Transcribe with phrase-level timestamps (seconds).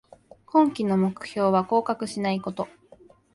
[0.47, 2.67] 今季の目標は降格しないこと